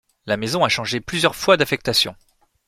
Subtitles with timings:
[0.25, 2.15] La maison a changé plusieurs fois d'affectation.